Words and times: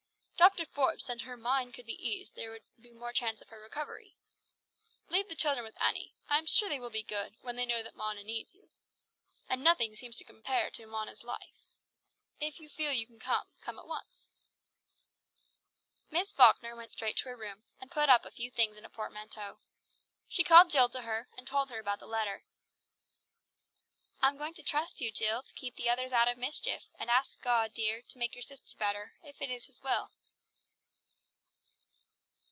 Dr. 0.41 0.65
Forbes 0.65 1.05
says 1.05 1.17
if 1.17 1.21
her 1.27 1.37
mind 1.37 1.75
could 1.75 1.85
be 1.85 1.93
eased 2.03 2.33
there 2.33 2.49
would 2.49 2.63
be 2.81 2.89
more 2.89 3.13
chance 3.13 3.39
of 3.41 3.49
her 3.49 3.61
recovery. 3.61 4.15
Leave 5.07 5.29
the 5.29 5.35
children 5.35 5.63
with 5.63 5.79
Annie. 5.79 6.15
I 6.29 6.39
am 6.39 6.47
sure 6.47 6.67
they 6.67 6.79
will 6.79 6.89
be 6.89 7.03
good, 7.03 7.35
when 7.43 7.57
they 7.57 7.65
know 7.67 7.83
that 7.83 7.93
Mona 7.95 8.23
needs 8.23 8.55
you. 8.55 8.71
And 9.47 9.63
nothing 9.63 9.93
seems 9.95 10.17
to 10.17 10.23
matter 10.23 10.33
in 10.33 10.37
comparison 10.41 10.85
with 10.85 10.91
Mona's 10.91 11.23
life. 11.23 11.61
If 12.39 12.59
you 12.59 12.69
feel 12.69 12.91
you 12.91 13.05
can 13.05 13.19
come, 13.19 13.45
come 13.61 13.77
at 13.77 13.85
once." 13.85 14.31
Miss 16.09 16.31
Falkner 16.31 16.75
went 16.75 16.89
straight 16.91 17.17
to 17.17 17.29
her 17.29 17.37
room, 17.37 17.61
and 17.79 17.91
put 17.91 18.09
up 18.09 18.25
a 18.25 18.31
few 18.31 18.49
things 18.49 18.77
in 18.77 18.83
a 18.83 18.89
portmanteau. 18.89 19.59
She 20.27 20.43
called 20.43 20.71
Jill 20.71 20.89
to 20.89 21.03
her, 21.03 21.27
and 21.37 21.45
told 21.45 21.69
her 21.69 21.77
about 21.79 21.99
the 21.99 22.07
letter. 22.07 22.41
"I 24.23 24.29
am 24.29 24.39
going 24.39 24.55
to 24.55 24.63
trust 24.63 25.01
you, 25.01 25.11
Jill, 25.11 25.43
to 25.43 25.53
keep 25.53 25.75
the 25.75 25.87
others 25.89 26.11
out 26.11 26.27
of 26.27 26.35
mischief, 26.39 26.85
and 26.97 27.11
ask 27.11 27.39
God, 27.43 27.75
dear, 27.75 28.01
to 28.09 28.17
make 28.17 28.33
your 28.33 28.41
sister 28.41 28.75
better, 28.79 29.13
if 29.21 29.39
it 29.39 29.51
is 29.51 29.65
His 29.65 29.79
will." 29.83 30.09